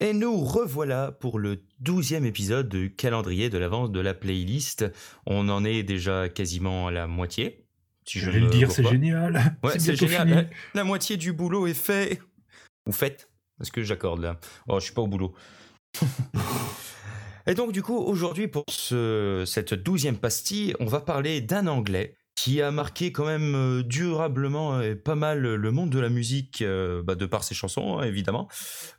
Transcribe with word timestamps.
Et 0.00 0.12
nous 0.12 0.38
revoilà 0.38 1.10
pour 1.10 1.40
le 1.40 1.64
douzième 1.80 2.24
épisode 2.24 2.68
du 2.68 2.94
calendrier 2.94 3.50
de 3.50 3.58
l'avance 3.58 3.90
de 3.90 3.98
la 3.98 4.14
playlist. 4.14 4.84
On 5.26 5.48
en 5.48 5.64
est 5.64 5.82
déjà 5.82 6.28
quasiment 6.28 6.86
à 6.86 6.92
la 6.92 7.08
moitié. 7.08 7.66
Si 8.06 8.20
je 8.20 8.30
vais 8.30 8.38
le 8.38 8.46
dire, 8.46 8.70
c'est 8.70 8.86
génial. 8.86 9.56
Ouais, 9.64 9.72
c'est 9.78 9.96
génial. 9.96 10.48
La, 10.74 10.84
moitié 10.84 11.16
du 11.16 11.32
boulot 11.32 11.66
est 11.66 11.74
fait. 11.74 12.20
Ou 12.86 12.92
faite. 12.92 13.28
Est-ce 13.60 13.72
que 13.72 13.82
j'accorde 13.82 14.22
là 14.22 14.38
Oh, 14.68 14.78
je 14.78 14.84
suis 14.84 14.94
pas 14.94 15.02
au 15.02 15.08
boulot. 15.08 15.34
Et 17.48 17.54
donc, 17.54 17.72
du 17.72 17.82
coup, 17.82 17.96
aujourd'hui, 17.96 18.46
pour 18.46 18.64
ce, 18.68 19.42
cette 19.46 19.74
douzième 19.74 20.16
pastille, 20.16 20.74
on 20.78 20.86
va 20.86 21.00
parler 21.00 21.40
d'un 21.40 21.66
anglais 21.66 22.14
qui 22.38 22.62
a 22.62 22.70
marqué 22.70 23.10
quand 23.10 23.26
même 23.26 23.54
euh, 23.56 23.82
durablement 23.82 24.80
et 24.80 24.94
pas 24.94 25.16
mal 25.16 25.40
le 25.40 25.72
monde 25.72 25.90
de 25.90 25.98
la 25.98 26.08
musique, 26.08 26.62
euh, 26.62 27.02
bah, 27.02 27.16
de 27.16 27.26
par 27.26 27.42
ses 27.42 27.56
chansons 27.56 27.98
hein, 27.98 28.04
évidemment, 28.04 28.46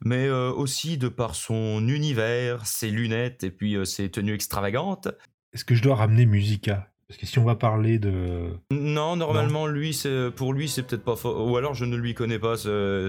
mais 0.04 0.28
euh, 0.28 0.52
aussi 0.52 0.98
de 0.98 1.08
par 1.08 1.36
son 1.36 1.88
univers, 1.88 2.66
ses 2.66 2.90
lunettes 2.90 3.46
et 3.46 3.50
puis 3.50 3.78
ses 3.88 4.12
tenues 4.12 4.34
extravagantes. 4.34 5.08
Est-ce 5.54 5.64
que 5.64 5.74
je 5.74 5.82
dois 5.82 5.96
ramener 5.96 6.26
Musica? 6.26 6.92
Parce 7.08 7.18
que 7.18 7.26
si 7.26 7.40
on 7.40 7.46
va 7.46 7.56
parler 7.56 7.98
de... 7.98 8.50
Non, 8.72 9.16
normalement, 9.16 9.68
lui, 9.68 10.00
pour 10.36 10.54
lui, 10.54 10.68
c'est 10.68 10.84
peut-être 10.84 11.04
pas 11.04 11.16
faux. 11.16 11.50
Ou 11.50 11.58
alors 11.58 11.74
je 11.74 11.86
ne 11.86 11.96
lui 11.96 12.14
connais 12.14 12.38
pas 12.38 12.56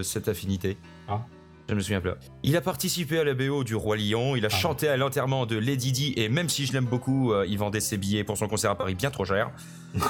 cette 0.02 0.28
affinité. 0.28 0.78
Ah. 1.08 1.26
Je 1.70 1.74
me 1.74 1.80
souviens 1.80 2.00
plus. 2.00 2.10
Il 2.42 2.56
a 2.56 2.60
participé 2.60 3.18
à 3.18 3.24
la 3.24 3.34
BO 3.34 3.64
du 3.64 3.74
Roi 3.74 3.96
Lion, 3.96 4.36
il 4.36 4.44
a 4.44 4.48
ah. 4.52 4.54
chanté 4.54 4.88
à 4.88 4.96
l'enterrement 4.96 5.46
de 5.46 5.56
Lady 5.56 5.92
Di, 5.92 6.14
et 6.16 6.28
même 6.28 6.48
si 6.48 6.66
je 6.66 6.72
l'aime 6.72 6.86
beaucoup, 6.86 7.32
il 7.46 7.58
vendait 7.58 7.80
ses 7.80 7.96
billets 7.96 8.24
pour 8.24 8.36
son 8.36 8.48
concert 8.48 8.72
à 8.72 8.74
Paris 8.74 8.94
bien 8.94 9.10
trop 9.10 9.24
cher. 9.24 9.50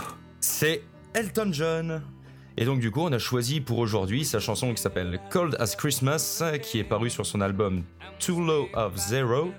c'est 0.41 0.83
Elton 1.15 1.51
John. 1.53 2.03
Et 2.57 2.65
donc 2.65 2.81
du 2.81 2.91
coup, 2.91 3.01
on 3.01 3.13
a 3.13 3.19
choisi 3.19 3.61
pour 3.61 3.79
aujourd'hui 3.79 4.25
sa 4.25 4.39
chanson 4.39 4.75
qui 4.75 4.83
s'appelle 4.83 5.21
Cold 5.31 5.57
as 5.59 5.77
Christmas, 5.77 6.43
qui 6.63 6.79
est 6.79 6.85
parue 6.85 7.11
sur 7.11 7.25
son 7.25 7.41
album 7.41 7.85
Too 8.19 8.41
Low 8.41 8.69
of 8.75 8.97
Zero. 8.97 9.53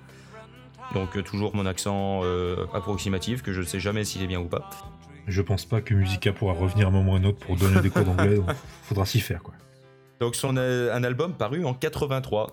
Donc 0.94 1.16
euh, 1.16 1.22
toujours 1.22 1.56
mon 1.56 1.66
accent 1.66 2.22
euh, 2.24 2.66
approximatif, 2.74 3.42
que 3.42 3.54
je 3.54 3.62
ne 3.62 3.66
sais 3.66 3.80
jamais 3.80 4.04
s'il 4.04 4.22
est 4.22 4.28
bien 4.28 4.40
ou 4.40 4.48
pas. 4.48 4.70
Je 5.28 5.42
pense 5.42 5.66
pas 5.66 5.82
que 5.82 5.94
Musica 5.94 6.34
pourra 6.34 6.54
revenir 6.54 6.88
un 6.88 6.92
moment 6.92 7.14
ou 7.14 7.16
un 7.16 7.24
autre 7.24 7.38
pour 7.38 7.56
donner 7.56 7.80
des 7.82 7.90
cours 7.90 8.04
d'anglais, 8.04 8.36
donc 8.36 8.50
faudra 8.84 9.06
s'y 9.06 9.20
faire 9.20 9.42
quoi. 9.42 9.54
Donc 10.22 10.36
son 10.36 10.56
euh, 10.56 10.94
un 10.94 11.04
album 11.04 11.34
paru 11.34 11.66
en 11.66 11.74
83. 11.74 12.52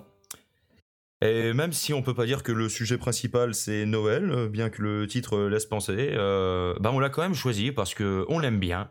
Et 1.21 1.53
même 1.53 1.75
si 1.75 1.93
on 1.93 2.03
peut 2.03 2.15
pas 2.15 2.25
dire 2.25 2.43
que 2.43 2.51
le 2.51 2.71
sujet 2.71 2.97
principal 2.97 3.55
c'est 3.55 3.85
Noël, 3.85 4.31
euh, 4.31 4.49
bien 4.49 4.71
que 4.71 4.81
le 4.81 5.07
titre 5.07 5.39
laisse 5.49 5.67
penser, 5.67 6.13
euh, 6.13 6.75
bah 6.81 6.91
on 6.95 6.99
l'a 6.99 7.11
quand 7.11 7.21
même 7.21 7.35
choisi 7.35 7.71
parce 7.71 7.95
que 7.95 8.25
on 8.29 8.39
l'aime 8.39 8.59
bien. 8.59 8.91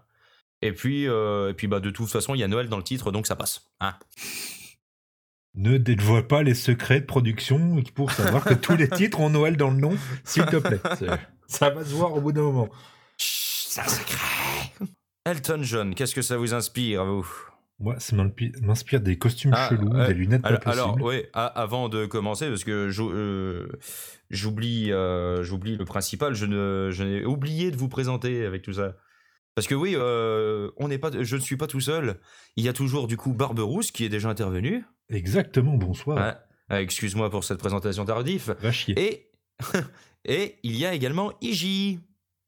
Et 0.61 0.73
puis, 0.73 1.08
euh, 1.08 1.50
et 1.50 1.53
puis 1.56 1.66
bah 1.66 1.80
de 1.80 1.89
toute 1.89 2.09
façon 2.09 2.36
il 2.36 2.39
y 2.39 2.44
a 2.44 2.47
Noël 2.47 2.69
dans 2.69 2.78
le 2.78 2.84
titre 2.84 3.11
donc 3.11 3.25
ça 3.25 3.36
passe. 3.36 3.67
Hein 3.80 3.95
ne 5.56 5.78
dévoile 5.78 6.28
pas 6.28 6.44
les 6.44 6.53
secrets 6.53 7.02
de 7.02 7.06
production 7.08 7.81
pour 7.95 8.12
savoir 8.12 8.44
que 8.44 8.53
tous 8.53 8.75
les 8.75 8.89
titres 8.95 9.19
ont 9.22 9.31
Noël 9.31 9.58
dans 9.58 9.72
le 9.72 9.78
nom, 9.78 9.95
s'il 10.23 10.45
te 10.45 10.58
plaît. 10.58 10.81
Ça 11.47 11.72
va 11.72 11.84
se 11.84 11.95
voir 11.95 12.14
au 12.14 12.22
bout 12.22 12.31
d'un 12.31 12.44
moment. 12.44 12.69
c'est 13.17 13.81
un 13.81 13.88
secret. 13.88 14.72
Elton 15.25 15.64
John, 15.64 15.95
qu'est-ce 15.95 16.14
que 16.14 16.22
ça 16.22 16.38
vous 16.38 16.53
inspire, 16.53 17.06
vous? 17.06 17.28
Moi, 17.80 18.00
ça 18.00 18.16
m'inspire 18.16 19.02
des 19.02 19.20
costumes 19.20 19.52
ah, 19.53 19.70
chelous, 19.70 19.89
des 20.08 20.14
lunettes 20.14 20.42
alors, 20.44 20.59
pas 20.59 20.72
Alors, 20.72 20.97
oui, 21.00 21.23
avant 21.33 21.89
de 21.89 22.08
commencer, 22.08 22.47
parce 22.47 22.64
que 22.64 22.89
euh, 23.00 23.67
j'oublie 24.31 24.92
euh, 24.92 25.44
j'oublie 25.44 25.78
le 25.78 25.86
principal, 25.86 26.34
je 26.34 26.47
ne 26.47 26.92
n'ai 27.03 27.23
oublié 27.23 27.69
de 27.69 27.78
vous 27.78 27.88
présenter 27.88 28.45
avec 28.45 28.64
tout 28.64 28.73
ça. 28.73 28.95
Parce 29.53 29.67
que 29.67 29.75
oui, 29.75 29.94
euh, 29.95 30.72
on 30.78 30.88
n'est 30.88 30.97
pas, 30.97 31.11
je 31.22 31.36
ne 31.36 31.42
suis 31.42 31.58
pas 31.58 31.67
tout 31.67 31.80
seul. 31.80 32.19
Il 32.56 32.66
y 32.66 32.69
a 32.69 32.73
toujours 32.73 33.08
du 33.08 33.16
coup 33.16 33.34
Barberousse 33.34 33.91
qui 33.91 34.06
est 34.06 34.09
déjà 34.09 34.30
intervenu. 34.30 34.84
Exactement, 35.09 35.78
bonsoir. 35.78 36.38
Ah, 36.69 36.81
excuse-moi 36.81 37.30
pour 37.30 37.44
cette 37.44 37.59
présentation 37.59 38.06
tardive. 38.06 38.56
Va 38.59 38.72
chier. 38.72 38.95
Et, 39.00 39.31
et 40.25 40.56
il 40.64 40.75
y 40.78 40.86
a 40.86 40.94
également 40.94 41.31
Iji. 41.41 42.00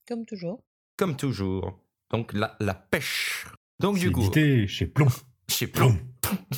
Comme 0.07 0.25
toujours. 0.25 0.63
Comme 0.97 1.15
toujours. 1.15 1.79
Donc 2.11 2.33
la, 2.33 2.55
la 2.59 2.73
pêche. 2.73 3.47
Donc 3.79 3.97
du 3.97 4.11
coup, 4.11 4.29
chez 4.67 4.85
Plomb. 4.87 5.09
Chez 5.47 5.67
Plomb. 5.67 5.97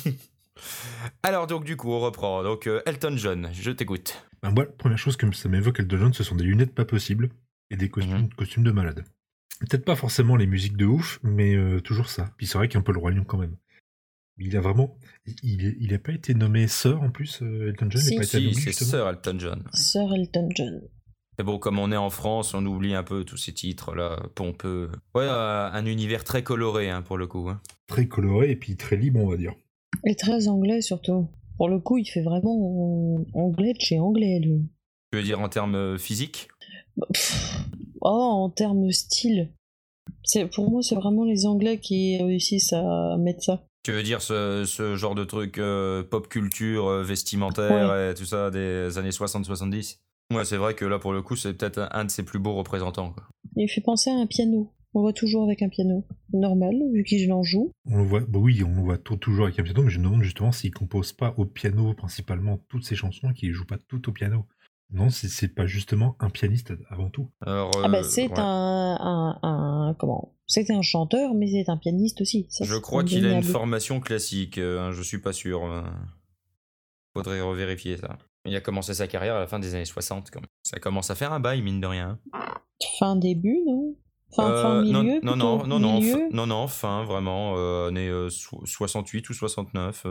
Alors 1.22 1.46
donc 1.46 1.64
du 1.64 1.76
coup, 1.76 1.90
on 1.90 2.00
reprend. 2.00 2.42
Donc 2.42 2.66
euh, 2.66 2.82
Elton 2.86 3.16
John, 3.16 3.48
je 3.52 3.70
t'écoute. 3.70 4.24
Ben, 4.42 4.50
moi, 4.50 4.64
la 4.64 4.70
première 4.72 4.98
chose 4.98 5.16
que 5.16 5.30
ça 5.32 5.48
m'évoque 5.48 5.78
Elton 5.80 5.98
John, 5.98 6.12
ce 6.12 6.24
sont 6.24 6.34
des 6.34 6.44
lunettes 6.44 6.74
pas 6.74 6.84
possibles 6.84 7.30
et 7.70 7.76
des 7.76 7.88
costumes, 7.88 8.22
mhm. 8.22 8.34
costumes 8.34 8.64
de 8.64 8.72
malade. 8.72 9.04
Peut-être 9.60 9.84
pas 9.84 9.94
forcément 9.94 10.34
les 10.34 10.46
musiques 10.46 10.76
de 10.76 10.86
ouf, 10.86 11.20
mais 11.22 11.54
euh, 11.54 11.80
toujours 11.80 12.08
ça. 12.08 12.32
Puis 12.36 12.46
c'est 12.46 12.58
vrai 12.58 12.66
qu'il 12.68 12.74
y 12.74 12.78
a 12.78 12.80
un 12.80 12.84
peu 12.84 12.92
le 12.92 12.98
roi 12.98 13.12
lion 13.12 13.24
quand 13.24 13.38
même. 13.38 13.56
Il 14.38 14.56
a 14.56 14.60
vraiment, 14.60 14.98
il, 15.42 15.76
il 15.78 15.94
a 15.94 15.98
pas 15.98 16.12
été 16.12 16.34
nommé 16.34 16.66
Sir 16.66 17.00
en 17.00 17.10
plus, 17.10 17.42
euh, 17.42 17.68
Elton 17.68 17.88
John. 17.90 18.00
Si, 18.00 18.16
pas 18.16 18.24
si 18.24 18.54
c'est 18.54 18.72
Sir 18.72 19.06
Elton 19.06 19.36
John. 19.38 19.64
Sir 19.72 20.12
Elton 20.12 20.48
John. 20.56 20.80
Mais 21.42 21.46
bon, 21.46 21.58
comme 21.58 21.80
on 21.80 21.90
est 21.90 21.96
en 21.96 22.08
France, 22.08 22.54
on 22.54 22.64
oublie 22.64 22.94
un 22.94 23.02
peu 23.02 23.24
tous 23.24 23.36
ces 23.36 23.52
titres-là, 23.52 24.16
pompeux. 24.36 24.92
Ouais, 25.12 25.24
euh, 25.24 25.68
un 25.72 25.86
univers 25.86 26.22
très 26.22 26.44
coloré, 26.44 26.88
hein, 26.88 27.02
pour 27.02 27.18
le 27.18 27.26
coup. 27.26 27.48
Hein. 27.48 27.60
Très 27.88 28.06
coloré 28.06 28.52
et 28.52 28.54
puis 28.54 28.76
très 28.76 28.94
libre, 28.94 29.18
on 29.18 29.28
va 29.28 29.36
dire. 29.36 29.52
Et 30.06 30.14
très 30.14 30.46
anglais, 30.46 30.82
surtout. 30.82 31.26
Pour 31.56 31.68
le 31.68 31.80
coup, 31.80 31.98
il 31.98 32.04
fait 32.04 32.22
vraiment 32.22 33.24
anglais 33.34 33.72
de 33.72 33.80
chez 33.80 33.98
anglais, 33.98 34.38
lui. 34.38 34.68
Tu 35.10 35.18
veux 35.18 35.24
dire 35.24 35.40
en 35.40 35.48
termes 35.48 35.74
euh, 35.74 35.98
physiques? 35.98 36.46
Oh, 38.00 38.08
en 38.08 38.48
termes 38.48 38.92
style. 38.92 39.48
Pour 40.54 40.70
moi, 40.70 40.82
c'est 40.82 40.94
vraiment 40.94 41.24
les 41.24 41.46
Anglais 41.46 41.78
qui 41.78 42.22
réussissent 42.22 42.72
à 42.72 43.16
mettre 43.18 43.42
ça. 43.42 43.64
Tu 43.82 43.90
veux 43.90 44.04
dire 44.04 44.22
ce, 44.22 44.64
genre 44.96 45.16
de 45.16 45.24
truc 45.24 45.58
euh, 45.58 46.04
pop 46.04 46.28
culture, 46.28 46.88
vestimentaire 47.02 48.10
et 48.10 48.14
tout 48.14 48.24
ça 48.24 48.50
des 48.50 48.96
années 48.98 49.10
60-70 49.10 49.98
Ouais, 50.30 50.44
c'est 50.44 50.56
vrai 50.56 50.74
que 50.74 50.84
là, 50.84 50.98
pour 50.98 51.12
le 51.12 51.22
coup, 51.22 51.36
c'est 51.36 51.52
peut-être 51.54 51.88
un 51.92 52.04
de 52.04 52.10
ses 52.10 52.22
plus 52.22 52.38
beaux 52.38 52.54
représentants. 52.54 53.14
Il 53.56 53.68
fait 53.68 53.80
penser 53.80 54.10
à 54.10 54.14
un 54.14 54.26
piano. 54.26 54.72
On 54.94 55.00
voit 55.00 55.12
toujours 55.12 55.44
avec 55.44 55.62
un 55.62 55.68
piano 55.68 56.04
normal, 56.34 56.74
vu 56.92 57.02
qu'il 57.04 57.32
en 57.32 57.42
joue. 57.42 57.72
On 57.86 57.98
le 57.98 58.04
voit, 58.04 58.20
bah 58.20 58.38
oui, 58.38 58.62
on 58.62 58.74
le 58.74 58.82
voit 58.82 58.98
toujours 58.98 59.46
avec 59.46 59.58
un 59.58 59.62
piano, 59.62 59.82
mais 59.82 59.90
je 59.90 59.98
me 59.98 60.04
demande 60.04 60.22
justement 60.22 60.52
s'il 60.52 60.72
compose 60.72 61.12
pas 61.12 61.34
au 61.38 61.46
piano 61.46 61.94
principalement 61.94 62.58
toutes 62.68 62.84
ses 62.84 62.94
chansons, 62.94 63.32
qu'il 63.32 63.52
joue 63.52 63.64
pas 63.64 63.78
toutes 63.88 64.08
au 64.08 64.12
piano. 64.12 64.46
Non, 64.92 65.08
c'est 65.08 65.48
pas 65.48 65.64
justement 65.66 66.16
un 66.20 66.28
pianiste 66.28 66.74
avant 66.90 67.08
tout. 67.08 67.30
ah 67.46 67.70
bah 67.74 68.00
euh, 68.00 68.02
c'est 68.02 68.30
un, 68.38 69.38
un, 69.42 69.96
comment? 69.98 70.34
C'est 70.46 70.70
un 70.70 70.82
chanteur, 70.82 71.32
mais 71.32 71.46
c'est 71.46 71.70
un 71.70 71.78
pianiste 71.78 72.20
aussi. 72.20 72.46
je 72.60 72.76
crois 72.76 73.02
qu'il 73.02 73.24
a 73.24 73.32
une 73.32 73.42
formation 73.42 74.00
classique. 74.00 74.58
Euh, 74.58 74.92
je 74.92 75.02
suis 75.02 75.18
pas 75.18 75.32
sûr. 75.32 75.64
Euh. 75.64 75.82
Faudrait 77.14 77.40
revérifier 77.40 77.96
ça. 77.96 78.18
Il 78.44 78.56
a 78.56 78.60
commencé 78.60 78.94
sa 78.94 79.06
carrière 79.06 79.36
à 79.36 79.40
la 79.40 79.46
fin 79.46 79.58
des 79.58 79.74
années 79.74 79.84
60. 79.84 80.30
Quand 80.30 80.40
même. 80.40 80.48
Ça 80.62 80.80
commence 80.80 81.10
à 81.10 81.14
faire 81.14 81.32
un 81.32 81.40
bail, 81.40 81.62
mine 81.62 81.80
de 81.80 81.86
rien. 81.86 82.18
Fin 82.98 83.16
début, 83.16 83.60
non? 83.66 83.94
Fin, 84.34 84.50
euh, 84.50 84.82
milieu 84.82 85.20
non, 85.22 85.36
non, 85.36 85.66
non, 85.66 85.78
non, 85.78 86.00
non, 86.32 86.46
non, 86.46 86.66
fin, 86.66 87.04
vraiment, 87.04 87.54
euh, 87.56 87.88
année 87.88 88.10
68 88.30 89.18
euh, 89.18 89.30
ou 89.30 89.34
69. 89.34 90.06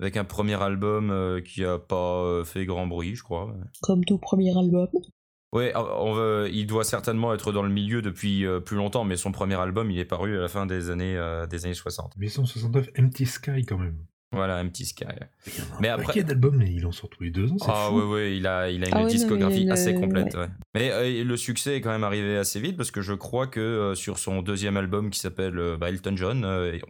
avec 0.00 0.16
un 0.16 0.24
premier 0.24 0.60
album 0.60 1.40
qui 1.44 1.64
a 1.64 1.78
pas 1.78 2.44
fait 2.44 2.66
grand 2.66 2.86
bruit, 2.86 3.14
je 3.14 3.22
crois. 3.22 3.54
Comme 3.82 4.04
tout 4.04 4.18
premier 4.18 4.56
album? 4.56 4.88
Ouais, 5.52 5.72
on 5.76 6.44
il 6.46 6.66
doit 6.66 6.84
certainement 6.84 7.32
être 7.34 7.52
dans 7.52 7.62
le 7.62 7.70
milieu 7.70 8.02
depuis 8.02 8.44
plus 8.64 8.76
longtemps, 8.76 9.04
mais 9.04 9.16
son 9.16 9.30
premier 9.30 9.56
album, 9.56 9.90
il 9.90 9.98
est 9.98 10.04
paru 10.04 10.36
à 10.36 10.40
la 10.40 10.48
fin 10.48 10.66
des 10.66 10.90
années, 10.90 11.18
des 11.48 11.66
années 11.66 11.74
60. 11.74 12.16
1969, 12.16 12.88
Empty 12.98 13.26
Sky 13.26 13.64
quand 13.64 13.78
même. 13.78 13.98
Voilà, 14.32 14.58
un 14.58 14.68
petit 14.68 14.86
Sky. 14.86 15.06
mais 15.80 15.88
après, 15.88 16.06
paquet 16.06 16.22
d'albums, 16.22 16.56
mais 16.56 16.72
il 16.72 16.86
en 16.86 16.92
sort 16.92 17.10
tous 17.10 17.24
les 17.24 17.32
deux 17.32 17.50
ans. 17.50 17.56
Ah 17.66 17.90
ouais, 17.90 18.04
ouais, 18.04 18.36
il 18.36 18.46
a, 18.46 18.70
il 18.70 18.84
a 18.84 18.88
une 18.88 18.94
ah 18.94 19.04
discographie 19.04 19.68
assez 19.68 19.92
complète. 19.92 20.36
Mais 20.72 20.92
euh, 20.92 21.24
le 21.24 21.36
succès 21.36 21.76
est 21.76 21.80
quand 21.80 21.90
même 21.90 22.04
arrivé 22.04 22.36
assez 22.36 22.60
vite 22.60 22.76
parce 22.76 22.92
que 22.92 23.00
je 23.00 23.12
crois 23.12 23.48
que 23.48 23.58
euh, 23.58 23.94
sur 23.96 24.18
son 24.18 24.40
deuxième 24.42 24.76
album 24.76 25.10
qui 25.10 25.18
s'appelle 25.18 25.58
euh, 25.58 25.76
bah, 25.76 25.88
Elton 25.88 26.16
John, 26.16 26.44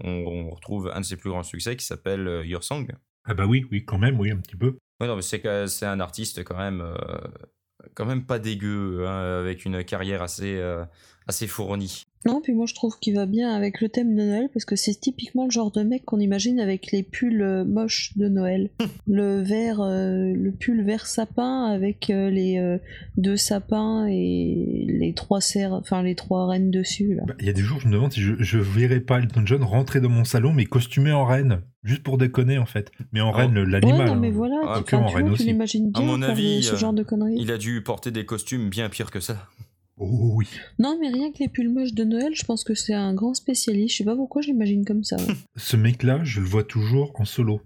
on, 0.04 0.50
retrouve 0.50 0.90
un 0.94 1.00
de 1.00 1.04
ses 1.04 1.16
plus 1.16 1.30
grands 1.30 1.42
succès 1.42 1.76
qui 1.76 1.84
s'appelle 1.86 2.42
Your 2.44 2.62
Song. 2.62 2.92
Ah 3.24 3.32
bah 3.32 3.46
oui, 3.46 3.66
oui, 3.70 3.84
quand 3.86 3.98
même, 3.98 4.20
oui, 4.20 4.30
un 4.30 4.36
petit 4.36 4.56
peu. 4.56 4.76
Ouais, 5.00 5.06
non, 5.06 5.16
mais 5.16 5.22
c'est, 5.22 5.42
c'est 5.66 5.86
un 5.86 6.00
artiste 6.00 6.44
quand 6.44 6.58
même, 6.58 6.84
quand 7.94 8.04
même 8.04 8.26
pas 8.26 8.38
dégueu, 8.38 9.06
hein, 9.06 9.38
avec 9.40 9.64
une 9.64 9.82
carrière 9.82 10.22
assez, 10.22 10.60
assez 11.26 11.46
fournie. 11.46 12.04
Non, 12.26 12.42
puis 12.42 12.52
moi 12.52 12.66
je 12.66 12.74
trouve 12.74 12.98
qu'il 12.98 13.14
va 13.14 13.24
bien 13.24 13.50
avec 13.50 13.80
le 13.80 13.88
thème 13.88 14.14
de 14.14 14.22
Noël 14.22 14.50
parce 14.52 14.66
que 14.66 14.76
c'est 14.76 14.94
typiquement 14.94 15.46
le 15.46 15.50
genre 15.50 15.70
de 15.70 15.82
mec 15.82 16.04
qu'on 16.04 16.20
imagine 16.20 16.60
avec 16.60 16.92
les 16.92 17.02
pulls 17.02 17.40
euh, 17.40 17.64
moches 17.64 18.12
de 18.16 18.28
Noël. 18.28 18.68
le 19.06 19.40
vert, 19.40 19.80
euh, 19.80 20.30
le 20.34 20.52
pull 20.52 20.84
vert 20.84 21.06
sapin 21.06 21.64
avec 21.64 22.10
euh, 22.10 22.28
les 22.28 22.78
deux 23.16 23.38
sapins 23.38 24.06
et 24.06 24.84
les 24.86 25.14
trois 25.14 25.40
serres, 25.40 25.72
enfin 25.72 26.02
les 26.02 26.14
trois 26.14 26.46
reines 26.46 26.70
dessus. 26.70 27.18
Bah, 27.26 27.34
il 27.40 27.46
y 27.46 27.48
a 27.48 27.54
des 27.54 27.62
jours, 27.62 27.80
je 27.80 27.88
me 27.88 27.92
demande 27.94 28.12
si 28.12 28.20
je, 28.20 28.34
je 28.38 28.58
verrais 28.58 29.00
pas 29.00 29.18
Elton 29.18 29.42
John 29.46 29.62
rentrer 29.62 30.00
dans 30.00 30.10
mon 30.10 30.24
salon 30.24 30.52
mais 30.52 30.66
costumé 30.66 31.12
en 31.12 31.24
reine, 31.24 31.62
juste 31.84 32.02
pour 32.02 32.18
déconner 32.18 32.58
en 32.58 32.66
fait. 32.66 32.92
Mais 33.12 33.22
en 33.22 33.30
reine, 33.30 33.62
l'animal. 33.62 34.00
Ouais, 34.00 34.06
non, 34.06 34.16
mais 34.16 34.30
voilà, 34.30 34.60
hein. 34.66 34.82
tu, 34.86 34.94
en 34.94 35.06
reine 35.06 35.30
aussi. 35.30 35.44
l'imagines 35.44 35.90
bien 35.90 36.02
à 36.02 36.06
mon 36.06 36.20
avis, 36.20 36.62
ce 36.62 36.76
genre 36.76 36.92
de 36.92 37.02
conneries. 37.02 37.36
Il 37.38 37.50
a 37.50 37.56
dû 37.56 37.82
porter 37.82 38.10
des 38.10 38.26
costumes 38.26 38.68
bien 38.68 38.90
pires 38.90 39.10
que 39.10 39.20
ça. 39.20 39.48
Oh 40.02 40.32
oui. 40.34 40.48
Non, 40.78 40.98
mais 40.98 41.08
rien 41.10 41.30
que 41.30 41.38
les 41.40 41.48
pulls 41.48 41.68
moches 41.68 41.92
de 41.92 42.04
Noël, 42.04 42.34
je 42.34 42.44
pense 42.44 42.64
que 42.64 42.74
c'est 42.74 42.94
un 42.94 43.12
grand 43.12 43.34
spécialiste. 43.34 43.92
Je 43.92 43.98
sais 43.98 44.04
pas 44.04 44.16
pourquoi 44.16 44.40
j'imagine 44.40 44.84
comme 44.84 45.04
ça. 45.04 45.16
Ce 45.56 45.76
mec-là, 45.76 46.24
je 46.24 46.40
le 46.40 46.46
vois 46.46 46.64
toujours 46.64 47.12
en 47.20 47.24
solo. 47.26 47.60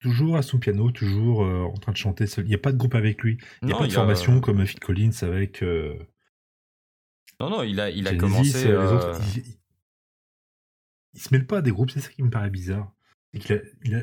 toujours 0.00 0.36
à 0.36 0.42
son 0.42 0.58
piano, 0.58 0.90
toujours 0.90 1.44
euh, 1.44 1.64
en 1.64 1.74
train 1.74 1.92
de 1.92 1.96
chanter 1.98 2.26
seul. 2.26 2.46
Il 2.46 2.48
n'y 2.48 2.54
a 2.54 2.58
pas 2.58 2.72
de 2.72 2.78
groupe 2.78 2.94
avec 2.94 3.22
lui. 3.22 3.36
Il 3.62 3.66
n'y 3.66 3.72
a 3.72 3.74
Non, 3.74 3.80
pas 3.80 3.86
de 3.86 3.92
a- 3.92 3.94
formation 3.96 4.40
comme 4.40 4.64
Phil 4.64 4.80
Collins 4.80 5.10
avec 5.22 5.62
euh, 5.62 5.94
Non, 7.40 7.50
non, 7.50 7.62
il 7.64 7.78
a, 7.80 7.90
il 7.90 8.06
a 8.08 8.12
Genesis, 8.12 8.18
commencé. 8.18 8.66
euh, 8.66 8.86
les 8.86 8.92
euh, 8.92 8.96
autres. 8.96 9.20
Il, 9.36 9.42
il- 9.42 9.54
il 11.14 11.20
se 11.20 11.34
mêle 11.34 11.46
pas 11.46 11.58
à 11.58 11.62
des 11.62 11.70
groupes, 11.72 11.90
c'est 11.90 12.00
ça 12.00 12.10
qui 12.10 12.22
me 12.22 12.30
paraît 12.30 12.50
bizarre. 12.50 12.94
C'est 13.32 13.40
qu'il 13.40 13.56
a, 13.56 13.58
il 13.84 13.94
a, 13.94 14.02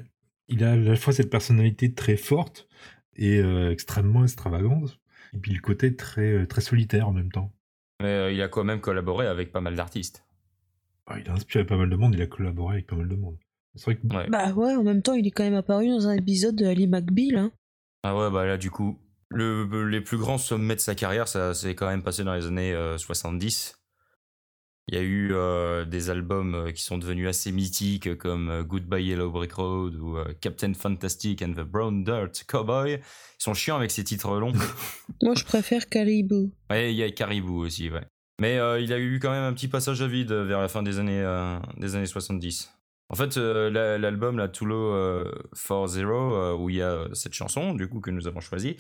il 0.50 0.64
a 0.64 0.72
à 0.74 0.76
la 0.76 0.96
fois 0.96 1.14
cette 1.14 1.30
personnalité 1.30 1.94
très 1.94 2.18
forte 2.18 2.68
et 3.16 3.38
euh, 3.40 3.72
extrêmement 3.72 4.24
extravagante, 4.24 5.00
et 5.34 5.38
puis 5.38 5.54
le 5.54 5.62
côté 5.62 5.96
très, 5.96 6.32
euh, 6.34 6.46
très 6.46 6.62
solitaire 6.62 7.08
en 7.08 7.14
même 7.14 7.32
temps. 7.32 7.54
Mais 8.02 8.10
euh, 8.10 8.32
il 8.32 8.42
a 8.42 8.48
quand 8.48 8.64
même 8.64 8.82
collaboré 8.82 9.28
avec 9.28 9.52
pas 9.52 9.62
mal 9.62 9.76
d'artistes. 9.76 10.26
Ah, 11.08 11.20
il 11.20 11.30
a 11.30 11.34
inspiré 11.34 11.66
pas 11.66 11.78
mal 11.78 11.90
de 11.90 11.96
monde, 11.96 12.16
il 12.16 12.22
a 12.22 12.28
collaboré 12.28 12.76
avec 12.76 12.88
pas 12.88 12.96
mal 12.96 13.08
de 13.08 13.16
monde. 13.16 13.38
C'est 13.76 13.86
vrai 13.86 13.96
que 13.96 14.08
Ouais. 14.08 14.30
Bah 14.30 14.52
ouais, 14.54 14.76
en 14.76 14.84
même 14.84 15.02
temps, 15.02 15.14
il 15.14 15.28
est 15.28 15.32
quand 15.32 15.44
même 15.44 15.56
apparu 15.56 15.90
dans 15.90 16.08
un 16.08 16.14
épisode 16.14 16.56
de 16.56 16.66
Ali 16.66 16.88
McBeal. 16.88 17.38
Hein. 17.38 17.52
Ah 18.04 18.16
ouais, 18.18 18.32
bah 18.32 18.46
là, 18.46 18.58
du 18.58 18.72
coup, 18.72 19.00
le, 19.30 19.88
les 19.88 20.02
plus 20.02 20.18
grands 20.18 20.38
sommets 20.38 20.76
de 20.76 20.80
sa 20.80 20.96
carrière, 20.96 21.28
ça 21.28 21.54
s'est 21.54 21.76
quand 21.76 21.88
même 21.88 22.04
passé 22.04 22.24
dans 22.24 22.34
les 22.34 22.46
années 22.48 22.74
euh, 22.74 22.98
70. 22.98 23.78
Il 24.88 24.96
y 24.96 24.98
a 25.00 25.02
eu 25.02 25.34
euh, 25.34 25.84
des 25.84 26.12
albums 26.12 26.54
euh, 26.54 26.72
qui 26.72 26.84
sont 26.84 27.00
devenus 27.00 27.28
assez 27.28 27.52
mythiques 27.52 28.18
comme 28.18 28.50
euh, 28.50 28.64
Goodbye 28.64 29.04
Yellow 29.04 29.32
Brick 29.32 29.54
Road 29.54 29.96
ou 29.96 30.18
euh, 30.18 30.26
Captain 30.42 30.74
Fantastic 30.76 31.42
and 31.42 31.54
the 31.54 31.62
Brown 31.62 32.04
Dirt 32.04 32.44
Cowboy. 32.48 32.94
Ils 32.94 33.44
sont 33.44 33.56
chiants 33.56 33.78
avec 33.78 33.90
ces 33.90 34.04
titres 34.04 34.38
longs. 34.38 34.54
Moi, 35.24 35.34
je 35.36 35.44
préfère 35.44 35.90
Caribou. 35.90 36.52
Ouais, 36.70 36.94
il 36.94 36.98
y 36.98 37.04
a 37.04 37.10
Caribou 37.10 37.66
aussi, 37.66 37.90
ouais. 37.90 38.04
Mais 38.40 38.56
il 38.84 38.92
a 38.92 39.00
eu 39.00 39.18
quand 39.20 39.32
même 39.32 39.44
un 39.44 39.54
petit 39.54 39.70
passage 39.70 40.02
à 40.02 40.08
vide 40.08 40.34
vers 40.34 40.60
la 40.60 40.68
fin 40.68 40.84
des 40.84 41.00
années, 41.00 41.24
des 41.78 41.96
années 41.96 42.06
70. 42.06 42.70
En 43.10 43.16
fait, 43.16 43.38
euh, 43.38 43.70
la- 43.70 43.98
l'album, 44.00 44.38
la 44.38 44.48
Too 44.48 44.66
Low 44.66 44.92
euh, 44.94 45.32
for 45.54 45.88
Zero, 45.88 46.34
euh, 46.34 46.56
où 46.56 46.70
il 46.72 46.78
y 46.78 46.82
a 46.82 47.06
cette 47.14 47.34
chanson, 47.34 47.74
du 47.76 47.88
coup, 47.88 48.00
que 48.02 48.10
nous 48.10 48.28
avons 48.28 48.40
choisie, 48.42 48.78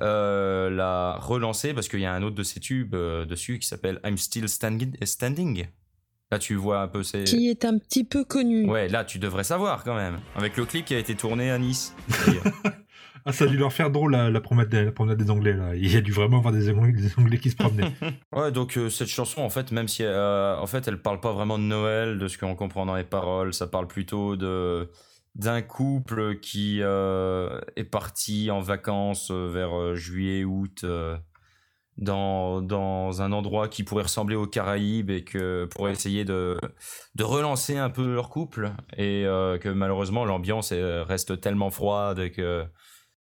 euh, 0.00 0.70
l'a 0.70 1.16
relancé 1.20 1.74
parce 1.74 1.88
qu'il 1.88 2.00
y 2.00 2.06
a 2.06 2.12
un 2.14 2.22
autre 2.22 2.34
de 2.36 2.42
ses 2.42 2.58
tubes 2.60 2.94
euh, 2.94 3.26
dessus 3.26 3.58
qui 3.58 3.68
s'appelle 3.68 4.00
I'm 4.04 4.16
Still 4.16 4.48
Standing. 4.48 4.96
Standing. 5.04 5.66
Là, 6.32 6.38
tu 6.38 6.54
vois 6.54 6.80
un 6.80 6.88
peu 6.88 7.02
ces... 7.02 7.24
Qui 7.24 7.48
est 7.50 7.64
un 7.66 7.78
petit 7.78 8.02
peu 8.02 8.24
connu. 8.24 8.68
Ouais, 8.68 8.88
là, 8.88 9.04
tu 9.04 9.18
devrais 9.18 9.44
savoir 9.44 9.84
quand 9.84 9.94
même. 9.94 10.18
Avec 10.34 10.56
le 10.56 10.64
clip 10.64 10.84
qui 10.86 10.94
a 10.94 10.98
été 10.98 11.14
tourné 11.14 11.50
à 11.50 11.58
Nice. 11.58 11.94
ah, 13.26 13.32
ça 13.32 13.44
a 13.44 13.46
dû 13.48 13.56
leur 13.56 13.72
faire 13.72 13.90
drôle 13.90 14.12
la, 14.12 14.30
la, 14.30 14.40
promenade, 14.40 14.68
des- 14.70 14.84
la 14.84 14.92
promenade 14.92 15.18
des 15.18 15.30
Anglais. 15.30 15.52
Là. 15.52 15.74
Il 15.74 15.92
y 15.92 15.96
a 15.96 16.00
dû 16.00 16.12
vraiment 16.12 16.38
avoir 16.38 16.52
des 16.54 16.70
Anglais, 16.70 16.92
des 16.92 17.12
Anglais 17.18 17.38
qui 17.38 17.50
se 17.50 17.56
promenaient. 17.56 17.92
Ouais, 18.34 18.52
donc 18.52 18.76
euh, 18.78 18.88
cette 18.90 19.08
chanson, 19.08 19.40
en 19.42 19.50
fait, 19.50 19.72
même 19.72 19.88
si 19.88 20.04
euh, 20.04 20.56
en 20.58 20.66
fait, 20.66 20.86
elle 20.88 21.02
parle 21.02 21.20
pas 21.20 21.32
vraiment 21.32 21.58
de 21.58 21.64
Noël, 21.64 22.18
de 22.18 22.28
ce 22.28 22.38
qu'on 22.38 22.54
comprend 22.54 22.86
dans 22.86 22.94
les 22.96 23.04
paroles, 23.04 23.52
ça 23.52 23.66
parle 23.66 23.86
plutôt 23.88 24.36
de 24.36 24.90
d'un 25.34 25.60
couple 25.60 26.38
qui 26.40 26.78
euh, 26.80 27.60
est 27.76 27.84
parti 27.84 28.50
en 28.50 28.60
vacances 28.60 29.30
vers 29.30 29.78
euh, 29.78 29.94
juillet, 29.94 30.44
août, 30.44 30.80
euh, 30.84 31.14
dans, 31.98 32.62
dans 32.62 33.20
un 33.20 33.32
endroit 33.32 33.68
qui 33.68 33.82
pourrait 33.82 34.04
ressembler 34.04 34.34
aux 34.36 34.46
Caraïbes 34.46 35.10
et 35.10 35.24
que 35.24 35.66
pour 35.66 35.88
essayer 35.90 36.24
de, 36.24 36.56
de 37.16 37.24
relancer 37.24 37.76
un 37.76 37.90
peu 37.90 38.14
leur 38.14 38.30
couple 38.30 38.70
et 38.96 39.24
euh, 39.26 39.58
que 39.58 39.68
malheureusement 39.68 40.24
l'ambiance 40.24 40.72
reste 40.72 41.40
tellement 41.40 41.70
froide 41.70 42.30
que 42.30 42.64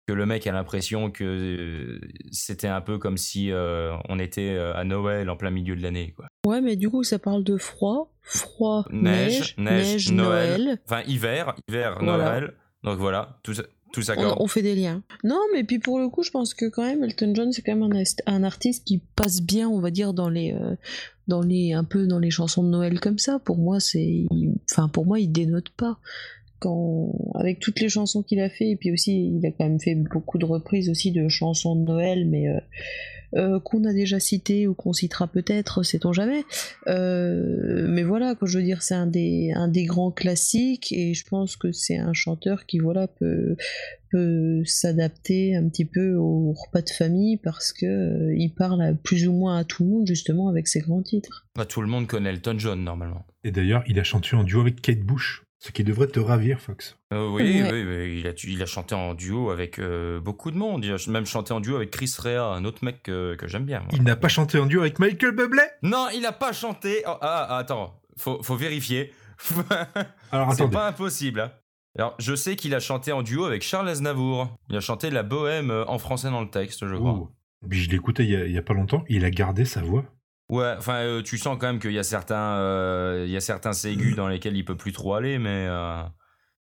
que 0.06 0.12
le 0.12 0.24
mec 0.26 0.46
a 0.46 0.52
l'impression 0.52 1.10
que 1.10 1.24
euh, 1.24 2.00
c'était 2.30 2.68
un 2.68 2.80
peu 2.80 2.98
comme 2.98 3.16
si 3.16 3.50
euh, 3.50 3.92
on 4.08 4.18
était 4.18 4.50
euh, 4.50 4.72
à 4.74 4.84
Noël 4.84 5.28
en 5.30 5.36
plein 5.36 5.50
milieu 5.50 5.74
de 5.76 5.82
l'année 5.82 6.12
quoi. 6.16 6.26
Ouais, 6.46 6.60
mais 6.60 6.76
du 6.76 6.88
coup, 6.88 7.02
ça 7.02 7.18
parle 7.18 7.42
de 7.42 7.56
froid, 7.56 8.12
froid, 8.22 8.86
Neige, 8.90 9.54
neige, 9.56 9.56
neige, 9.58 9.86
neige, 9.86 10.12
Noël. 10.12 10.62
Noël. 10.62 10.80
Enfin 10.84 11.02
hiver, 11.06 11.54
hiver, 11.68 11.98
Voilà. 12.00 12.24
Noël. 12.40 12.54
Donc 12.84 12.98
voilà, 12.98 13.40
tout 13.42 13.54
ça, 13.54 13.64
tout 13.92 14.02
ça 14.02 14.14
On, 14.16 14.44
on 14.44 14.46
fait 14.46 14.62
des 14.62 14.76
liens. 14.76 15.02
Non, 15.24 15.40
mais 15.52 15.64
puis 15.64 15.80
pour 15.80 15.98
le 15.98 16.08
coup, 16.08 16.22
je 16.22 16.30
pense 16.30 16.54
que 16.54 16.66
quand 16.66 16.84
même, 16.84 17.02
Elton 17.02 17.32
John, 17.34 17.52
c'est 17.52 17.62
quand 17.62 17.74
même 17.74 17.90
un, 17.92 18.02
un 18.26 18.44
artiste 18.44 18.86
qui 18.86 18.98
passe 19.16 19.42
bien, 19.42 19.68
on 19.68 19.80
va 19.80 19.90
dire, 19.90 20.12
dans 20.12 20.28
les, 20.28 20.52
euh, 20.52 20.76
dans 21.26 21.42
les, 21.42 21.72
un 21.72 21.82
peu 21.84 22.06
dans 22.06 22.20
les 22.20 22.30
chansons 22.30 22.62
de 22.62 22.68
Noël 22.68 23.00
comme 23.00 23.18
ça. 23.18 23.40
Pour 23.40 23.58
moi, 23.58 23.80
c'est, 23.80 24.24
enfin, 24.70 24.88
pour 24.88 25.04
moi, 25.06 25.18
il 25.18 25.32
dénote 25.32 25.70
pas. 25.70 25.98
Quand, 26.58 27.12
avec 27.34 27.60
toutes 27.60 27.80
les 27.80 27.88
chansons 27.88 28.22
qu'il 28.22 28.40
a 28.40 28.48
fait, 28.48 28.70
et 28.70 28.76
puis 28.76 28.90
aussi, 28.92 29.32
il 29.36 29.46
a 29.46 29.50
quand 29.50 29.64
même 29.64 29.80
fait 29.80 29.94
beaucoup 29.94 30.38
de 30.38 30.46
reprises 30.46 30.88
aussi 30.88 31.12
de 31.12 31.28
chansons 31.28 31.76
de 31.76 31.84
Noël, 31.84 32.26
mais 32.28 32.48
euh, 32.48 32.60
euh, 33.34 33.60
qu'on 33.60 33.84
a 33.84 33.92
déjà 33.92 34.20
citées 34.20 34.66
ou 34.66 34.74
qu'on 34.74 34.92
citera 34.92 35.26
peut-être, 35.26 35.82
sait-on 35.82 36.12
jamais. 36.12 36.44
Euh, 36.86 37.86
mais 37.88 38.02
voilà, 38.02 38.34
quoi, 38.34 38.48
je 38.48 38.58
veux 38.58 38.64
dire, 38.64 38.82
c'est 38.82 38.94
un 38.94 39.06
des, 39.06 39.52
un 39.54 39.68
des 39.68 39.84
grands 39.84 40.10
classiques, 40.12 40.92
et 40.92 41.12
je 41.12 41.24
pense 41.26 41.56
que 41.56 41.72
c'est 41.72 41.98
un 41.98 42.12
chanteur 42.12 42.66
qui, 42.66 42.78
voilà, 42.78 43.08
peut, 43.08 43.56
peut 44.10 44.62
s'adapter 44.64 45.56
un 45.56 45.68
petit 45.68 45.84
peu 45.84 46.14
au 46.14 46.52
repas 46.52 46.82
de 46.82 46.90
famille 46.90 47.36
parce 47.36 47.72
que 47.72 47.86
euh, 47.86 48.36
il 48.36 48.54
parle 48.54 48.82
à 48.82 48.94
plus 48.94 49.26
ou 49.26 49.32
moins 49.32 49.58
à 49.58 49.64
tout 49.64 49.84
le 49.84 49.90
monde 49.90 50.06
justement 50.06 50.48
avec 50.48 50.68
ses 50.68 50.80
grands 50.80 51.02
titres. 51.02 51.46
Bah, 51.56 51.66
tout 51.66 51.80
le 51.80 51.88
monde 51.88 52.06
connaît 52.06 52.30
Elton 52.30 52.58
John 52.58 52.82
normalement. 52.82 53.26
Et 53.44 53.50
d'ailleurs, 53.50 53.82
il 53.86 53.98
a 53.98 54.04
chanté 54.04 54.36
en 54.36 54.44
duo 54.44 54.60
avec 54.60 54.80
Kate 54.80 55.00
Bush, 55.00 55.42
ce 55.58 55.70
qui 55.72 55.84
devrait 55.84 56.06
te 56.08 56.20
ravir, 56.20 56.60
Fox. 56.60 56.98
Euh, 57.12 57.28
oui, 57.30 57.62
Ouais. 57.62 57.72
oui, 57.72 57.84
oui, 57.84 58.20
il 58.20 58.26
a, 58.26 58.32
il 58.44 58.62
a 58.62 58.66
chanté 58.66 58.94
en 58.94 59.14
duo 59.14 59.50
avec 59.50 59.78
euh, 59.78 60.20
beaucoup 60.20 60.50
de 60.50 60.56
monde. 60.56 60.84
Il 60.84 60.92
a 60.92 60.96
même 61.10 61.24
chanté 61.26 61.52
en 61.54 61.60
duo 61.60 61.76
avec 61.76 61.90
Chris 61.90 62.14
Rea, 62.18 62.54
un 62.54 62.64
autre 62.64 62.84
mec 62.84 63.02
que, 63.02 63.34
que 63.36 63.48
j'aime 63.48 63.64
bien. 63.64 63.80
moi. 63.80 63.88
Il 63.94 64.02
n'a 64.02 64.16
pas 64.16 64.28
chanté 64.28 64.58
en 64.58 64.66
duo 64.66 64.80
avec 64.82 64.98
Michael 64.98 65.32
Bublé? 65.34 65.62
Non, 65.82 66.08
il 66.14 66.24
a 66.26 66.32
pas 66.32 66.52
chanté. 66.52 67.02
Oh, 67.06 67.12
ah, 67.20 67.56
attends, 67.56 67.98
faut, 68.16 68.42
faut 68.42 68.56
vérifier. 68.56 69.12
Alors 70.32 70.52
C'est 70.54 70.68
pas 70.70 70.88
impossible. 70.88 71.40
hein. 71.40 71.52
Alors, 71.98 72.14
je 72.18 72.34
sais 72.34 72.56
qu'il 72.56 72.74
a 72.74 72.80
chanté 72.80 73.12
en 73.12 73.22
duo 73.22 73.44
avec 73.46 73.62
Charles 73.62 73.88
Aznavour. 73.88 74.54
Il 74.68 74.76
a 74.76 74.80
chanté 74.80 75.08
La 75.10 75.22
Bohème 75.22 75.70
euh, 75.70 75.84
en 75.86 75.98
français 75.98 76.30
dans 76.30 76.42
le 76.42 76.50
texte, 76.50 76.86
je 76.86 76.94
crois. 76.94 77.12
Oh. 77.12 77.30
Puis 77.68 77.80
je 77.82 77.88
l'ai 77.90 77.96
écouté 77.96 78.24
il 78.24 78.30
il 78.46 78.52
y 78.52 78.58
a 78.58 78.62
pas 78.62 78.74
longtemps, 78.74 79.02
il 79.08 79.24
a 79.24 79.30
gardé 79.30 79.64
sa 79.64 79.80
voix. 79.82 80.04
Ouais, 80.48 80.74
enfin, 80.78 80.98
euh, 81.00 81.22
tu 81.22 81.38
sens 81.38 81.56
quand 81.60 81.66
même 81.66 81.80
qu'il 81.80 81.92
y 81.92 81.98
a 81.98 82.04
certains, 82.04 82.56
euh, 82.58 83.24
il 83.26 83.32
y 83.32 83.36
a 83.36 83.40
certains 83.40 83.72
ségus 83.72 84.14
dans 84.14 84.28
lesquels 84.28 84.56
il 84.56 84.64
peut 84.64 84.76
plus 84.76 84.92
trop 84.92 85.14
aller, 85.14 85.38
mais, 85.38 85.66
euh, 85.68 86.02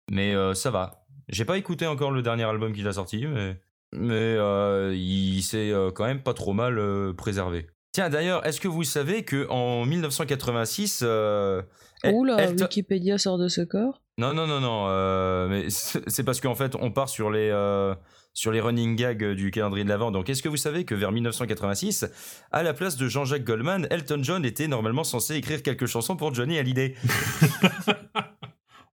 mais 0.09 0.33
ça 0.55 0.71
va. 0.71 1.05
J'ai 1.27 1.45
pas 1.45 1.57
écouté 1.57 1.87
encore 1.87 2.11
le 2.11 2.21
dernier 2.21 2.43
album 2.43 2.71
qu'il 2.73 2.87
a 2.87 2.93
sorti, 2.93 3.25
mais, 3.27 3.59
mais 3.91 4.37
il 4.95 5.41
s'est 5.41 5.73
quand 5.93 6.05
même 6.05 6.23
pas 6.23 6.33
trop 6.33 6.53
mal 6.53 6.79
préservé. 7.17 7.67
Tiens, 7.95 8.09
d'ailleurs, 8.09 8.45
est-ce 8.45 8.59
que 8.59 8.67
vous 8.67 8.83
savez 8.83 9.23
que 9.23 9.47
en 9.49 9.85
1986, 9.85 10.99
euh, 11.03 11.61
El- 11.61 11.94
Oula, 12.13 12.37
Elton- 12.43 12.63
Wikipédia 12.63 13.17
sort 13.17 13.37
de 13.37 13.47
ce 13.47 13.61
corps? 13.61 14.01
non, 14.17 14.33
non, 14.33 14.47
non, 14.47 14.61
non. 14.61 14.85
euh, 14.87 15.47
mais 15.49 15.69
c'est 15.69 16.07
c'est 16.09 16.23
parce 16.23 16.39
qu'en 16.41 16.55
fait, 16.55 16.75
on 16.79 16.91
part 16.91 17.09
sur 17.09 17.29
les, 17.31 17.49
euh, 17.51 17.93
sur 18.33 18.51
les 18.51 18.61
running 18.61 18.95
gags 18.95 19.23
du 19.33 19.51
calendrier 19.51 19.83
de 19.83 19.89
l'Avent. 19.89 20.11
Donc, 20.11 20.29
est-ce 20.29 20.41
que 20.41 20.49
vous 20.49 20.57
savez 20.57 20.85
que 20.85 20.95
vers 20.95 21.11
1986, 21.11 22.05
à 22.51 22.63
la 22.63 22.73
place 22.73 22.95
de 22.97 23.07
Jean-Jacques 23.07 23.43
Goldman, 23.43 23.87
Elton 23.91 24.19
John 24.21 24.45
était 24.45 24.67
normalement 24.67 25.03
censé 25.03 25.35
écrire 25.35 25.61
quelques 25.63 25.85
chansons 25.85 26.15
pour 26.15 26.33
Johnny 26.33 26.57
Hallyday? 26.57 26.95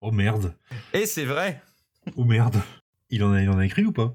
Oh 0.05 0.11
merde, 0.11 0.55
Et 0.93 1.07
c'est 1.07 1.25
vrai. 1.25 1.63
oh 2.17 2.25
merde. 2.25 2.57
Il 3.11 3.23
en 3.23 3.33
a, 3.33 3.41
il 3.43 3.49
en 3.49 3.59
a 3.59 3.65
écrit 3.65 3.85
ou 3.85 3.93
pas? 3.93 4.15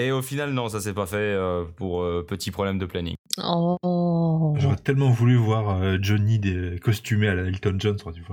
Et 0.00 0.12
au 0.12 0.22
final, 0.22 0.52
non, 0.54 0.70
ça 0.70 0.80
s'est 0.80 0.94
pas 0.94 1.04
fait 1.04 1.16
euh, 1.16 1.64
pour 1.76 2.02
euh, 2.02 2.24
petit 2.26 2.50
problème 2.50 2.78
de 2.78 2.86
planning. 2.86 3.16
Oh. 3.44 4.56
J'aurais 4.58 4.76
tellement 4.76 5.10
voulu 5.10 5.36
voir 5.36 5.82
euh, 5.82 5.98
Johnny 6.00 6.38
des... 6.38 6.78
costumé 6.82 7.28
à 7.28 7.34
la 7.34 7.42
Elton 7.42 7.76
John, 7.78 7.96
aurait 8.02 8.14
dû 8.14 8.24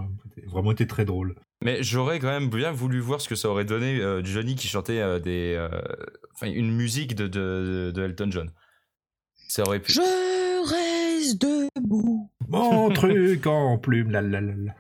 vraiment 0.47 0.71
été- 0.71 0.88
très 0.88 1.03
drôle. 1.03 1.36
Mais 1.62 1.83
j'aurais 1.83 2.19
quand 2.19 2.29
même 2.29 2.50
bien 2.50 2.71
voulu 2.71 3.01
voir 3.01 3.19
ce 3.19 3.27
que 3.27 3.36
ça 3.36 3.50
aurait 3.50 3.65
donné 3.65 4.00
euh, 4.00 4.24
Johnny 4.24 4.55
qui 4.55 4.69
chantait 4.69 5.01
euh, 5.01 5.19
des, 5.19 5.55
euh, 5.57 5.67
enfin, 6.33 6.50
une 6.50 6.71
musique 6.74 7.15
de, 7.15 7.27
de, 7.27 7.91
de 7.93 8.01
Elton 8.01 8.29
John. 8.31 8.51
Ça 9.50 9.63
aurait 9.63 9.81
pu. 9.81 9.91
Je 9.91 10.01
reste 10.69 11.41
debout. 11.41 12.31
Mon 12.47 12.89
truc 12.91 13.45
en 13.45 13.77
plume, 13.77 14.12
la 14.12 14.21
la 14.21 14.39
la 14.39 14.53
la. 14.55 14.74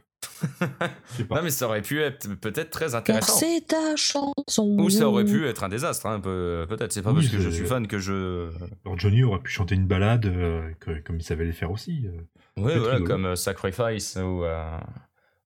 Non, 1.29 1.41
mais 1.43 1.49
ça 1.49 1.65
aurait 1.67 1.81
pu 1.81 2.01
être 2.01 2.27
peut-être 2.39 2.69
très 2.69 2.95
intéressant. 2.95 3.33
c'est 3.37 3.67
ta 3.67 3.95
chanson. 3.95 4.75
Ou 4.79 4.89
ça 4.89 5.07
aurait 5.09 5.25
pu 5.25 5.47
être 5.47 5.63
un 5.63 5.69
désastre, 5.69 6.05
hein, 6.05 6.15
un 6.15 6.19
peu, 6.19 6.65
peut-être. 6.69 6.91
C'est 6.93 7.01
pas 7.01 7.11
Oui, 7.11 7.21
parce 7.21 7.29
que 7.29 7.39
je 7.39 7.49
suis 7.49 7.65
fan 7.65 7.87
que 7.87 7.99
je. 7.99 8.49
Alors 8.85 8.97
Johnny 8.99 9.23
aurait 9.23 9.39
pu 9.39 9.51
chanter 9.51 9.75
une 9.75 9.87
balade 9.87 10.25
euh, 10.25 10.71
que- 10.79 10.99
comme 11.01 11.17
il 11.17 11.23
savait 11.23 11.45
les 11.45 11.51
faire 11.53 11.71
aussi. 11.71 12.05
euh. 12.07 12.61
Ouais, 12.61 12.77
voilà, 12.77 12.95
rigolo. 12.95 13.05
comme 13.05 13.25
euh, 13.25 13.35
Sacrifice 13.35 14.15
ou 14.15 14.43
euh, 14.43 14.77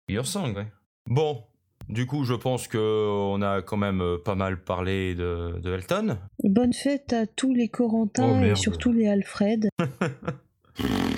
Your 0.09 0.27
Song. 0.27 0.55
ouais. 0.57 0.67
Bon, 1.07 1.43
du 1.89 2.05
coup, 2.07 2.25
je 2.25 2.35
pense 2.35 2.69
que 2.69 2.79
on 2.79 3.41
a 3.41 3.63
quand 3.63 3.79
même 3.79 4.03
pas 4.25 4.35
mal 4.35 4.63
parlé 4.63 5.15
de, 5.15 5.59
de 5.59 5.73
Elton. 5.73 6.19
Bonne 6.45 6.73
fête 6.75 7.13
à 7.15 7.27
tous 7.27 7.55
les 7.55 7.71
Oh, 7.73 7.77
Corentins 7.77 8.39
et 8.41 8.45
merde. 8.47 8.57
surtout 8.57 8.93
les 8.93 9.09
Alfred. 9.09 9.69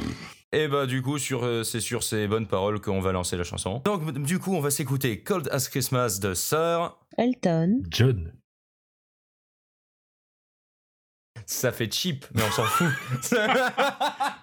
Et 0.52 0.66
bah, 0.66 0.87
du 0.87 1.00
coup, 1.00 1.19
sur, 1.19 1.45
euh, 1.45 1.62
c'est 1.62 1.80
sur 1.80 2.02
ces 2.02 2.26
bonnes 2.26 2.49
paroles 2.49 2.80
qu'on 2.80 3.00
va 3.00 3.12
lancer 3.12 3.37
la 3.37 3.45
chanson. 3.45 3.80
Donc, 3.85 4.12
du 4.23 4.40
coup, 4.40 4.54
on 4.54 4.61
va 4.61 4.71
s'écouter 4.71 5.23
Cold 5.23 5.49
as 5.52 5.69
Christmas 5.69 6.19
de 6.21 6.35
Sir. 6.35 6.97
Elton. 7.16 7.83
John. 7.88 8.33
Ça 11.47 11.71
fait 11.71 11.92
cheap, 11.92 12.26
mais 12.35 12.42
on 12.42 12.50
s'en 12.50 12.64
fout. 12.64 12.88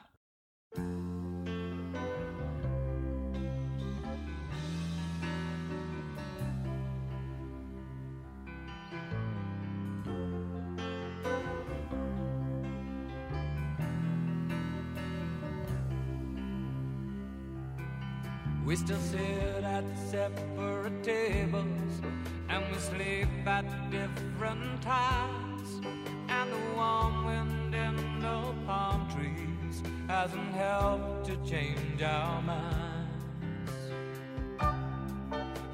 still 18.87 18.99
sit 18.99 19.63
at 19.65 19.83
separate 20.09 21.03
tables 21.03 22.01
and 22.47 22.63
we 22.71 22.77
sleep 22.77 23.27
at 23.45 23.65
different 23.91 24.81
times. 24.81 25.81
And 26.29 26.53
the 26.53 26.61
warm 26.73 27.25
wind 27.25 27.75
in 27.75 28.21
the 28.21 28.53
palm 28.65 29.05
trees 29.13 29.83
hasn't 30.07 30.53
helped 30.53 31.25
to 31.25 31.35
change 31.45 32.01
our 32.01 32.41
minds. 32.41 33.73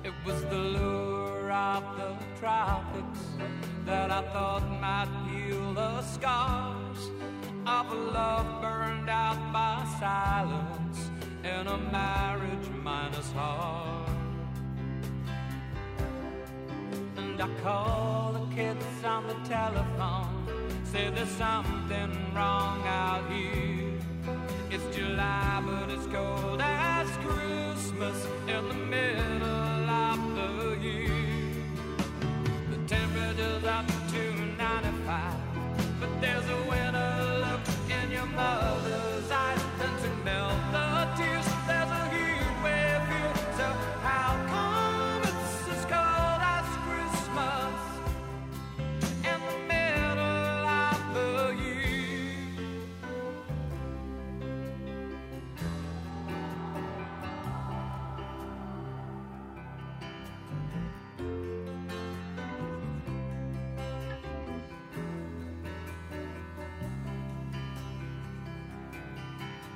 It 0.03 0.13
was 0.25 0.41
the 0.45 0.57
lure 0.57 1.51
of 1.51 1.83
the 1.97 2.17
tropics 2.39 3.19
that 3.85 4.09
I 4.09 4.23
thought 4.33 4.67
might 4.81 5.11
heal 5.29 5.73
the 5.75 6.01
scars 6.01 7.11
of 7.67 7.91
a 7.91 7.95
love 7.95 8.59
burned 8.59 9.07
out 9.07 9.53
by 9.53 9.85
silence 9.99 11.11
in 11.43 11.67
a 11.67 11.77
marriage 11.91 12.69
minus 12.81 13.02
And 17.17 17.41
I 17.41 17.47
call 17.63 18.33
the 18.33 18.55
kids 18.55 18.85
on 19.03 19.25
the 19.27 19.33
telephone, 19.49 20.45
say 20.83 21.09
there's 21.09 21.29
something 21.29 22.11
wrong 22.35 22.85
out 22.85 23.27
here. 23.31 23.97
It's 24.69 24.95
July, 24.95 25.63
but 25.65 25.89
it's 25.89 26.05
cold 26.07 26.61
as 26.61 27.09
Christmas 27.25 28.27
in 28.47 28.67
the 28.67 28.75
middle 28.75 29.89
of 29.89 30.35
the 30.35 30.77
year. 30.79 31.09
The 32.69 32.77
temperature's 32.87 33.63
up 33.63 33.87
to 33.87 34.35
95, 34.57 35.33
but 35.99 36.21
there's 36.21 36.47
a 36.49 36.62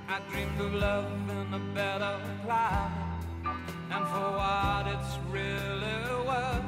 I 0.09 0.21
dreamed 0.31 0.61
of 0.61 0.73
love 0.73 1.11
in 1.29 1.53
a 1.53 1.59
better 1.75 2.17
climate, 2.45 3.25
and 3.91 4.05
for 4.07 4.29
what 4.39 4.87
it's 4.87 5.17
really 5.29 6.25
worth, 6.25 6.63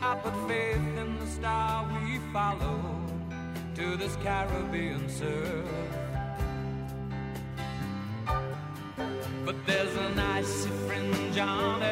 I 0.00 0.14
put 0.22 0.34
faith 0.48 0.98
in 1.02 1.18
the 1.18 1.26
star 1.26 1.84
we 1.92 2.18
follow 2.32 2.80
to 3.74 3.96
this 3.96 4.14
Caribbean 4.22 5.08
surf. 5.08 5.66
But 9.44 9.56
there's 9.66 9.96
an 9.96 10.18
icy 10.20 10.70
fringe 10.86 11.38
on 11.38 11.82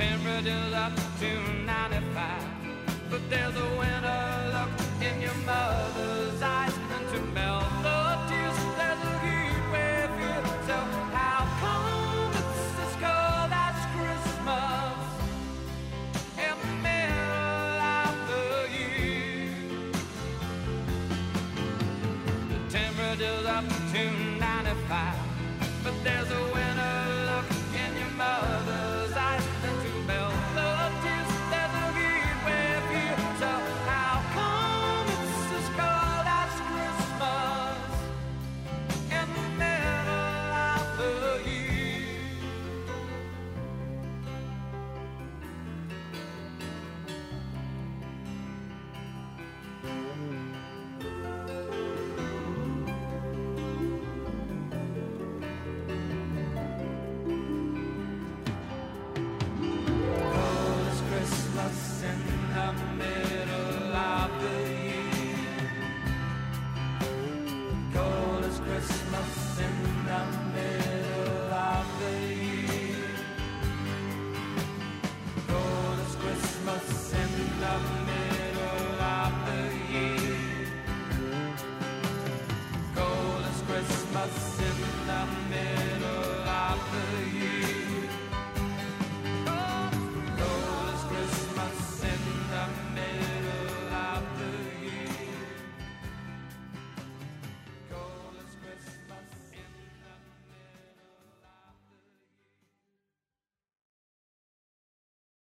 temperature's 0.00 0.72
up 0.72 0.94
to 1.20 1.30
95, 1.66 2.42
but 3.10 3.20
there's 3.28 3.54
a 3.54 3.68
winter 3.78 4.19